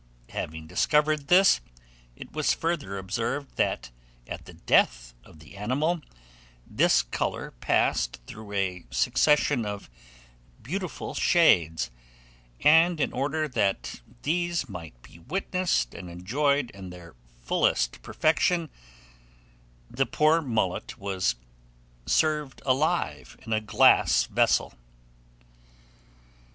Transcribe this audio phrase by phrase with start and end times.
[0.29, 1.61] Having discovered this,
[2.15, 3.91] it was further observed that
[4.25, 6.01] at the death of the animal,
[6.65, 9.91] this colour passed through a succession of
[10.59, 11.91] beautiful shades,
[12.61, 18.71] and, in order that these might be witnessed and enjoyed in their fullest perfection,
[19.87, 21.35] the poor mullet was
[22.07, 24.73] served alive in a glass vessel.